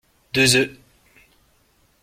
deux 0.33 0.55
oeufs 0.57 0.71